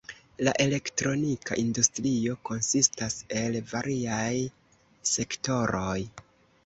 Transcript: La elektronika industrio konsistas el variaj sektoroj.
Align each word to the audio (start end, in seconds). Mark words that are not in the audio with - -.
La 0.45 0.51
elektronika 0.63 1.57
industrio 1.63 2.35
konsistas 2.49 3.17
el 3.43 3.59
variaj 3.75 4.33
sektoroj. 5.15 5.97